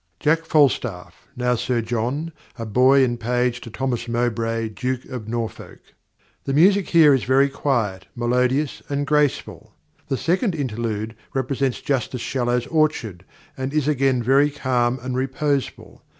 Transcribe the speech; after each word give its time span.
"Jack 0.19 0.45
Falstaff, 0.45 1.27
now 1.35 1.53
Sir 1.53 1.79
John, 1.79 2.31
a 2.57 2.65
boy 2.65 3.03
and 3.05 3.19
page 3.19 3.61
to 3.61 3.69
Thomas 3.69 4.07
Mowbray, 4.07 4.69
Duke 4.69 5.05
of 5.05 5.27
Norfolk." 5.27 5.79
The 6.45 6.55
music 6.55 6.89
here 6.89 7.13
is 7.13 7.23
very 7.23 7.47
quiet, 7.49 8.07
melodious, 8.15 8.81
and 8.89 9.05
graceful. 9.05 9.75
The 10.07 10.17
second 10.17 10.55
interlude 10.55 11.15
represents 11.35 11.81
Justice 11.81 12.19
Shallow's 12.21 12.65
orchard, 12.65 13.25
and 13.55 13.75
is 13.75 13.87
again 13.87 14.23
very 14.23 14.49
calm 14.49 14.97
and 15.03 15.15
reposeful. 15.15 16.01